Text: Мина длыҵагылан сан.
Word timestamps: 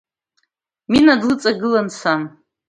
Мина 0.91 1.13
длыҵагылан 1.21 1.87
сан. 1.99 2.21